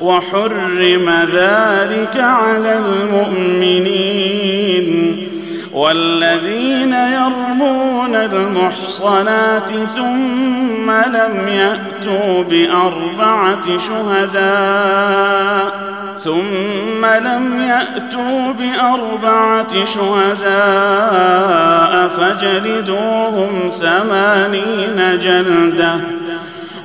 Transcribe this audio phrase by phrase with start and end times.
[0.00, 4.16] وحرم ذلك على المؤمنين
[5.72, 15.26] والذين يرمون المحصنات ثم لم يأتوا بأربعة شهداء
[16.18, 20.56] ثم لم يأتوا بأربعة شهداء
[22.08, 26.00] فجلدوهم ثمانين جلدة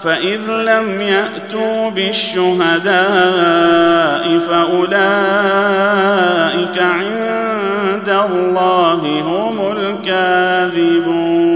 [0.00, 2.96] فإذ لم يأتوا بالشهداء
[4.38, 4.96] فأولئك
[6.78, 11.55] عند الله هم الكاذبون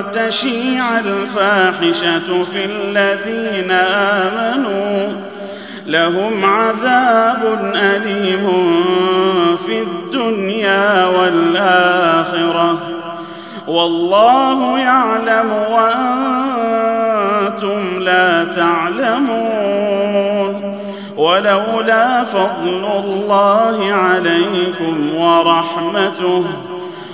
[0.00, 5.08] تشيع الفاحشة في الذين آمنوا
[5.86, 8.74] لهم عذاب أليم
[9.66, 12.82] في الدنيا والآخرة.
[13.66, 16.38] والله يعلم وأنتم
[17.98, 19.72] لا تعلمون.
[21.16, 26.44] ولولا فضل الله عليكم ورحمته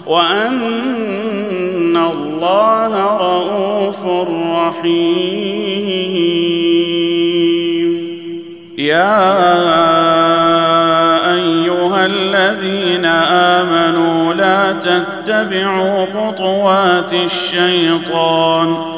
[0.08, 4.06] وأن الله رؤوف
[4.56, 5.28] رحيم.
[8.78, 9.34] يا
[11.34, 18.97] أيها الذين آمنوا لا تتبعوا خطوات الشيطان.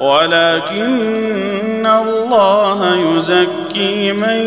[0.00, 4.40] ولكن الله يزكي من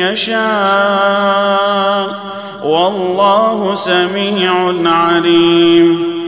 [0.00, 1.48] يشاء
[2.62, 6.18] والله سميع عليم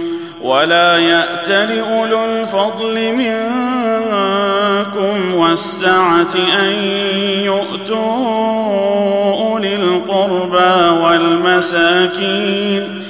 [0.43, 3.41] ولا يات لاولو الفضل منكم
[5.35, 6.73] والسعة أن
[7.45, 8.51] يؤتوا
[9.41, 13.01] أولي القربى والمساكين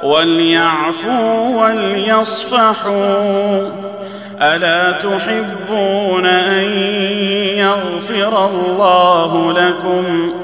[0.03, 3.69] وليعفوا وليصفحوا.
[4.41, 6.65] ألا تحبون أن
[7.57, 10.35] يغفر الله لكم؟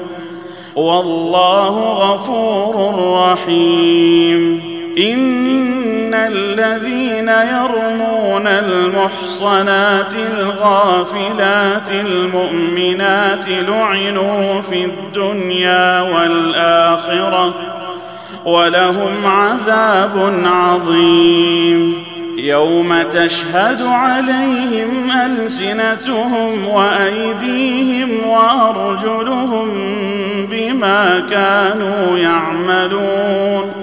[0.75, 2.95] والله غفور
[3.31, 4.61] رحيم.
[6.13, 17.53] ان الذين يرمون المحصنات الغافلات المؤمنات لعنوا في الدنيا والاخره
[18.45, 22.03] ولهم عذاب عظيم
[22.37, 29.69] يوم تشهد عليهم السنتهم وايديهم وارجلهم
[30.51, 33.82] بما كانوا يعملون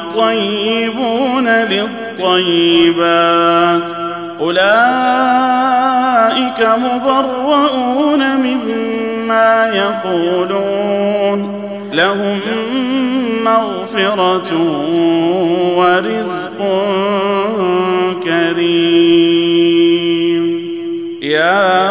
[0.15, 1.47] والطيبون
[2.19, 3.01] للطيبات
[4.41, 5.71] أولئك
[6.77, 11.61] مبرؤون مما يقولون
[11.93, 12.39] لهم
[13.45, 14.53] مغفرة
[15.77, 16.57] ورزق
[18.23, 19.81] كريم
[21.21, 21.81] يا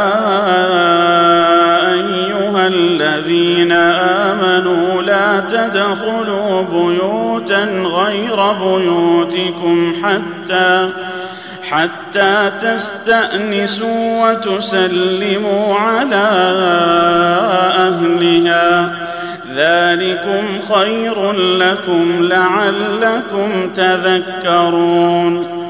[1.92, 6.49] أيها الذين آمنوا لا تدخلوا
[7.64, 10.92] بيوتا غير بيوتكم حتى
[11.70, 16.28] حتى تستأنسوا وتسلموا على
[17.78, 18.92] أهلها.
[19.54, 25.60] ذلكم خير لكم لعلكم تذكرون.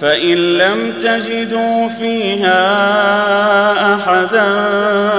[0.00, 2.64] فإن لم تجدوا فيها
[3.94, 4.52] أحدا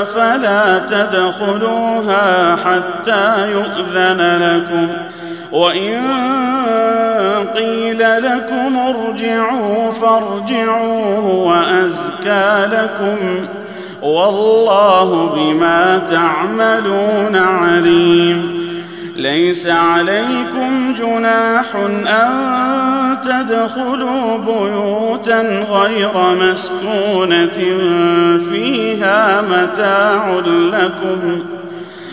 [0.04, 4.88] فلا تدخلوها حتى يؤذن لكم.
[5.54, 6.02] وإن
[7.56, 13.48] قيل لكم ارجعوا فارجعوا وأزكى لكم
[14.02, 18.64] والله بما تعملون عليم.
[19.16, 21.76] ليس عليكم جناح
[22.08, 27.60] أن تدخلوا بيوتا غير مسكونة
[28.50, 31.44] فيها متاع لكم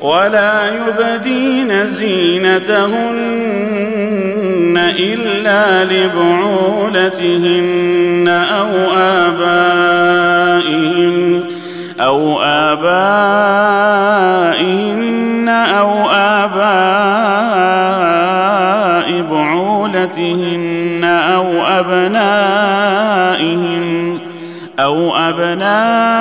[0.00, 3.18] ولا يبدين زينتهن
[4.98, 7.48] إلا لبعولتهن
[8.28, 10.18] أو آبائهن
[12.00, 13.08] أو آبائهن
[15.48, 16.68] أو آباء
[19.22, 23.08] بعولتهن أو أبنائهن
[24.78, 26.17] أو أبنائهن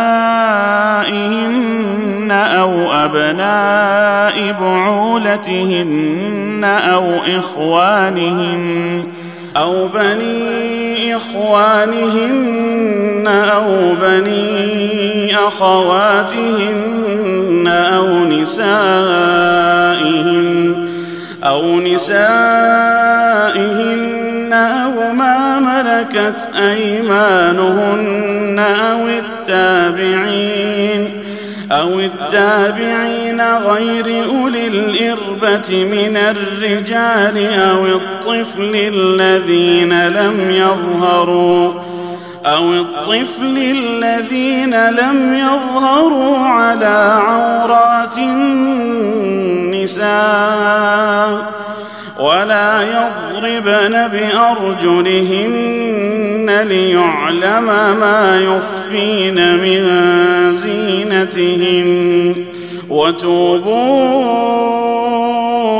[3.08, 9.04] أبناء بعولتهن أو إخوانهن
[9.58, 16.98] أو بني إخوانهن أو بني أخواتهن
[17.68, 19.28] أو نسائهن
[21.44, 22.18] أو نسائهن
[24.54, 31.07] أو ما ملكت أيمانهن أو التابعين
[31.72, 41.74] أو التابعين غير أولي الإربة من الرجال أو الطفل الذين لم يظهروا
[42.46, 49.98] أو الطفل الذين لم يظهروا على عورات النساء
[52.20, 55.48] ولا يضربن بأرجلهن
[56.64, 57.66] ليعلم
[58.00, 59.84] ما يخفين من
[60.54, 62.46] زينتهن.
[62.90, 64.28] وتوبوا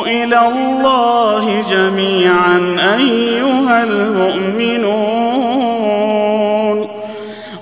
[0.08, 5.17] إلى الله جميعا أيها المؤمنون.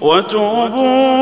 [0.01, 1.15] وتوبوا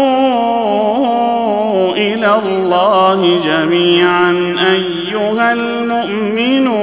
[1.93, 6.82] إلى الله جميعا أيها المؤمنون.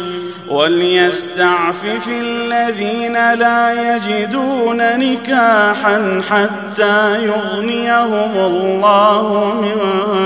[0.51, 9.79] وليستعفف الذين لا يجدون نكاحا حتى يغنيهم الله من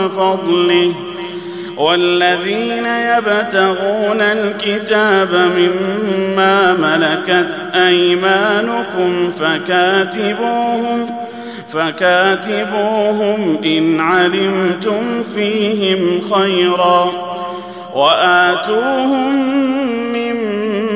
[0.10, 0.94] فضله.
[1.77, 11.10] والذين يبتغون الكتاب مما ملكت أيمانكم فكاتبوهم
[11.74, 17.12] فكاتبوهم إن علمتم فيهم خيرا.
[17.96, 19.36] وآتوهم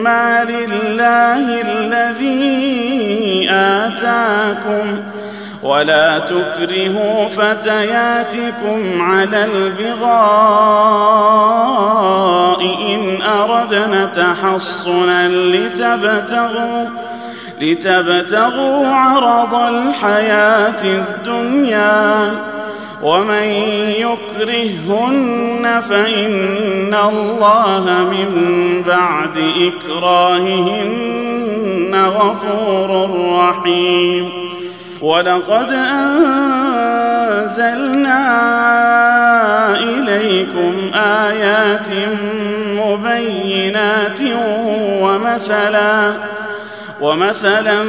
[0.09, 5.03] مما لله الذي آتاكم
[5.63, 10.09] ولا تكرهوا فتياتكم على البغاء
[12.63, 16.89] إن أردنا تحصنا لتبتغوا
[17.61, 22.31] لتبتغوا عرض الحياة الدنيا
[23.03, 23.43] ومن
[24.03, 28.31] يكرهن فإن الله من
[28.87, 31.25] بعد إكراههن
[31.95, 34.49] غفور رحيم.
[35.01, 35.71] ولقد
[37.41, 38.19] أنزلنا
[39.79, 41.87] إليكم آيات
[42.79, 44.19] مبينات
[45.01, 46.13] ومثلا
[47.01, 47.83] ومثلا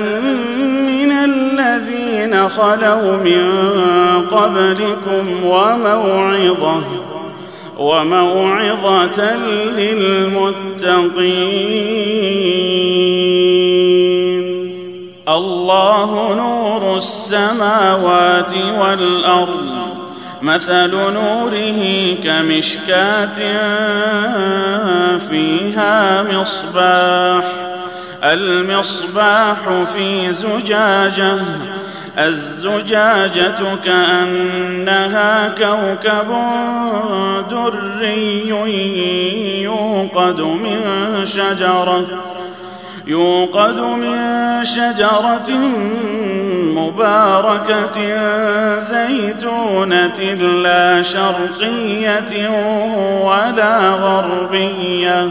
[0.86, 3.50] من الذين خلوا من
[4.26, 6.82] قبلكم وموعظة
[7.78, 9.36] وموعظة
[9.76, 10.70] للمتقين.
[15.28, 19.70] الله نور السماوات والأرض
[20.42, 23.38] مثل نوره كمشكاة
[25.18, 27.69] فيها مصباح.
[28.24, 31.38] المصباح في زجاجة
[32.18, 36.34] الزجاجة كأنها كوكب
[37.50, 38.48] دري
[39.62, 40.80] يوقد من
[41.24, 42.06] شجرة
[43.06, 45.50] يوقد من شجرة
[46.76, 47.98] مباركة
[48.78, 50.20] زيتونة
[50.62, 52.48] لا شرقية
[53.24, 55.30] ولا غربية.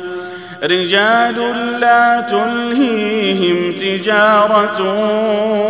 [0.63, 1.37] رجال
[1.79, 4.81] لا تلهيهم تجارة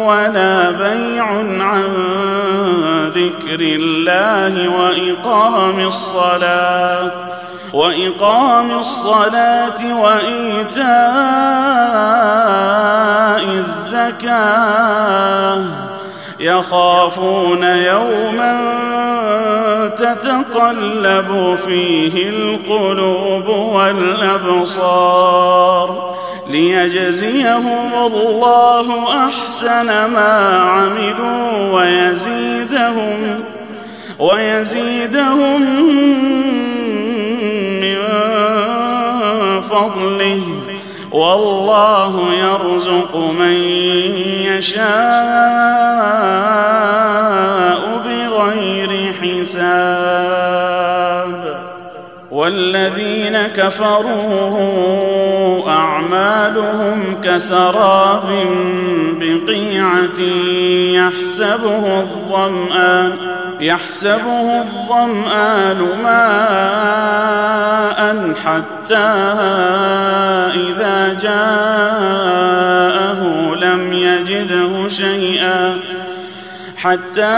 [0.05, 1.25] ولا بيع
[1.63, 1.83] عن
[3.07, 7.11] ذكر الله وإقام الصلاة
[7.73, 10.81] وإقام الصلاة وإيتاء
[13.57, 15.11] الزكاة
[16.41, 18.81] يخافون يوما
[19.95, 25.01] تتقلب فيه القلوب والأبصار
[26.49, 33.43] ليجزيهم الله أحسن ما عملوا ويزيدهم
[34.19, 35.61] ويزيدهم
[37.81, 37.97] من
[39.61, 40.70] فضله
[41.11, 43.53] والله يرزق من
[44.43, 44.81] يشاء
[48.05, 50.61] بغير حساب.
[52.31, 54.91] والذين كفروا
[55.69, 58.29] أعمالهم كسراب
[59.19, 60.19] بقيعة
[60.95, 63.13] يحسبه الظمآن
[63.61, 67.21] يحسبه الظمآن ماء
[68.33, 68.80] حتى
[70.55, 72.41] إذا جاءه
[73.55, 75.79] لم يجده شيئا.
[76.77, 77.37] حتى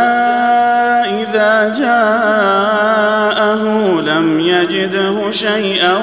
[1.22, 3.64] إذا جاءه
[4.02, 6.02] لم يجده شيئا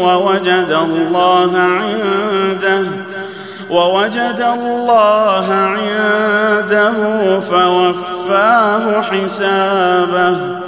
[0.00, 2.86] ووجد الله عنده
[3.70, 6.94] ووجد الله عنده
[7.40, 10.67] فوفاه حسابه.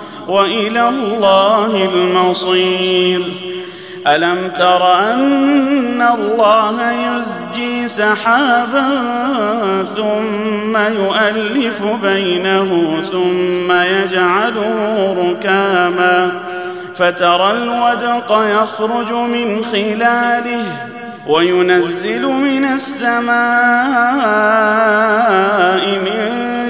[0.27, 3.51] وإلى الله المصير.
[4.07, 8.89] ألم تر أن الله يزجي سحابا
[9.83, 16.31] ثم يؤلف بينه ثم يجعله ركاما
[16.95, 20.63] فترى الودق يخرج من خلاله
[21.27, 23.31] وينزل من السماء
[25.87, 26.50] من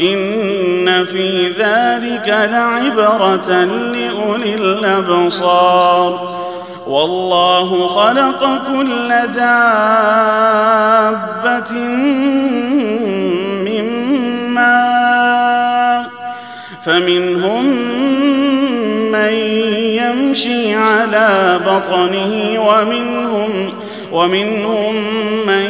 [0.00, 6.40] إن في ذلك لعبرة لأولي الأبصار.
[6.86, 9.72] والله خلق كل دابة
[13.64, 13.84] من
[14.54, 16.04] ماء
[16.84, 17.64] فمنهم
[19.12, 19.32] من
[20.00, 22.34] يمشي على بطنه
[22.68, 23.72] ومنهم
[24.12, 24.94] ومنهم
[25.46, 25.69] من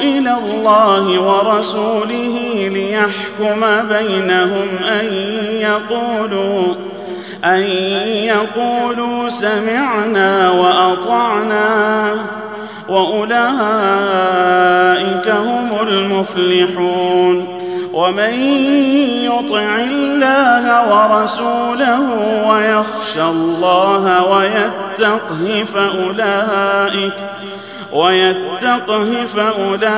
[0.00, 5.06] إلى الله ورسوله ليحكم بينهم أن
[5.60, 6.74] يقولوا
[7.44, 7.60] أن
[8.24, 12.14] يقولوا سمعنا وأطعنا
[12.88, 13.28] وأولئك
[15.28, 17.58] هم المفلحون
[17.92, 18.34] ومن
[19.24, 22.00] يطع الله ورسوله
[22.48, 27.12] ويخشى الله ويتقه فأولئك
[27.92, 29.88] ويتقه فأولئك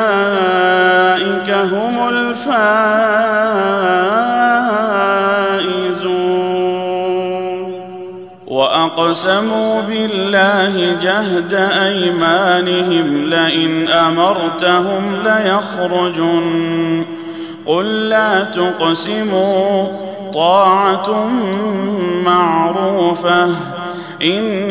[1.51, 3.51] هم الفائزون.
[8.47, 17.05] وأقسموا بالله جهد أيمانهم لئن أمرتهم ليخرجن.
[17.67, 19.87] قل لا تقسموا
[20.35, 21.29] طاعة
[22.25, 23.49] معروفة
[24.23, 24.71] إن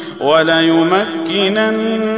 [0.21, 2.11] وليمكنن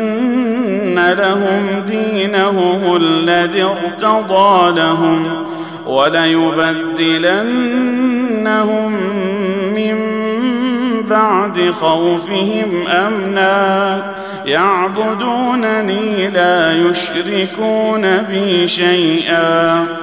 [1.18, 5.46] لهم دينهم الذي ارتضى لهم
[5.86, 7.34] وليبدلنهم
[9.76, 9.96] من
[11.10, 14.02] بعد خوفهم أمنا
[14.46, 20.03] يعبدونني لا يشركون بي شيئا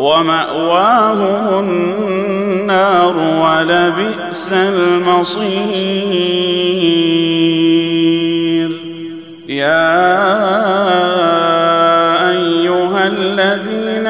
[0.00, 5.60] ومأواهم النار ولبئس المصير.
[9.48, 10.00] يا
[12.30, 14.06] أيها الذين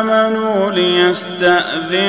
[0.00, 2.04] آمنوا ليستأذنكم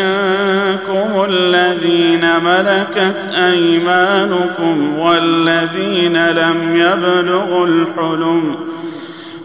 [1.30, 8.56] الذين ملكت أيمانكم والذين لم يبلغوا الحلم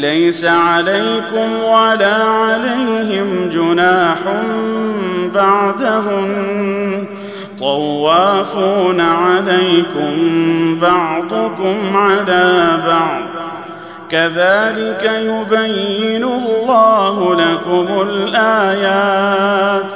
[0.00, 4.18] ليس عليكم ولا عليهم جناح
[5.34, 7.06] بعدهن
[7.58, 10.12] طوافون عليكم
[10.80, 13.22] بعضكم على بعض.
[14.10, 19.92] كذلك يبين الله لكم الآيات.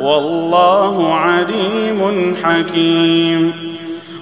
[0.00, 3.59] والله عليم حكيم.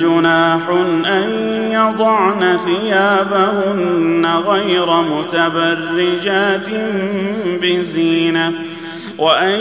[0.00, 0.68] جناح
[1.06, 1.28] أن
[1.72, 6.66] يضعن ثيابهن غير متبرجات
[7.62, 8.52] بزينة
[9.18, 9.60] وأن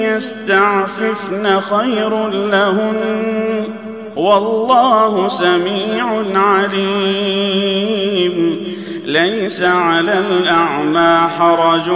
[0.00, 3.83] يستعففن خير لهن
[4.16, 7.84] والله سميع عليم.
[9.04, 11.88] ليس على الأعمى حرج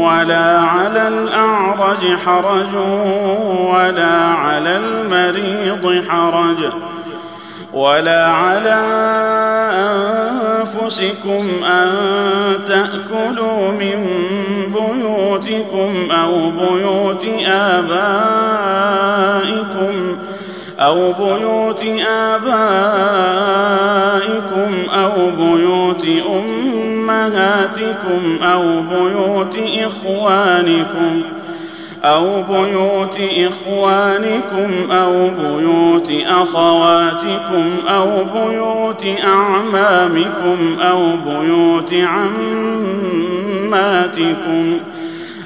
[0.00, 2.74] ولا على الأعرج حرج
[3.74, 6.72] ولا على المريض حرج
[7.72, 8.80] ولا على
[10.90, 11.88] أنفسكم أن
[12.64, 14.06] تأكلوا من
[14.66, 18.10] بيوتكم أو بيوت آبائكم
[20.80, 22.40] أو بيوت آبائكم
[24.90, 31.22] أو بيوت أمهاتكم أو بيوت إخوانكم
[32.04, 41.94] أو بيوت إخوانكم أو بيوت أخواتكم أو بيوت أعمامكم أو بيوت
[43.64, 44.80] عماتكم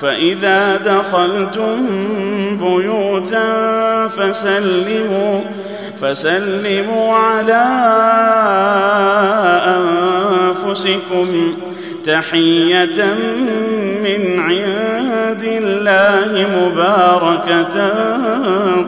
[0.00, 1.86] فإذا دخلتم
[2.56, 3.48] بيوتا
[4.08, 5.40] فسلموا
[6.00, 7.64] فسلموا على
[9.66, 11.54] أنفسكم.
[12.04, 13.04] تحية
[14.04, 17.74] من عند الله مباركة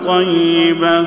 [0.06, 1.06] طيبة.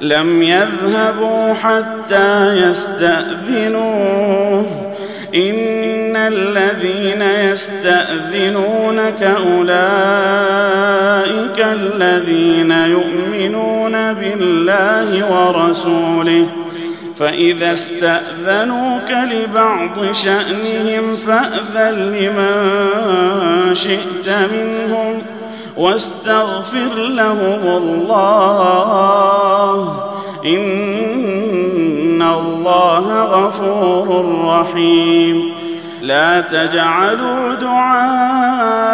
[0.00, 4.66] لم يذهبوا حتى يستأذنوه.
[5.34, 9.70] إن الذين يستأذنونك أولئك
[11.58, 16.46] الذين يؤمنون بالله ورسوله.
[17.16, 25.39] فإذا استأذنوك لبعض شأنهم فأذن لمن شئت منهم ۖ.
[25.80, 28.94] واستغفر لهم الله.
[30.44, 35.54] إن الله غفور رحيم.
[36.02, 38.90] لا تجعلوا دعاء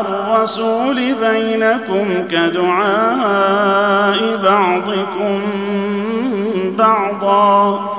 [0.00, 3.56] الرسول بينكم كدعاء
[4.42, 5.40] بعضكم
[6.78, 7.95] بعضا.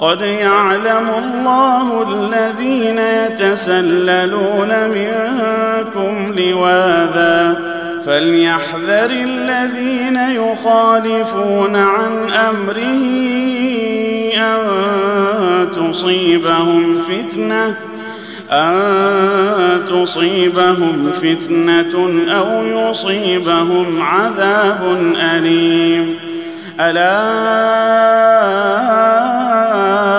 [0.00, 7.56] قد يعلم الله الذين يتسللون منكم لواذا
[8.06, 13.04] فليحذر الذين يخالفون عن أمره
[14.36, 17.74] أن تصيبهم فتنة
[18.50, 21.94] أن تصيبهم فتنة
[22.28, 26.18] أو يصيبهم عذاب أليم.
[26.80, 27.16] ألا